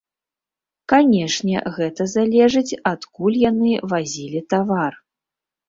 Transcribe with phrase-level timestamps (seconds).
[0.93, 4.93] Канечне, гэта залежыць, адкуль яны вазілі тавар.